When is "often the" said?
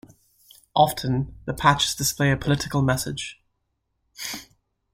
0.75-1.53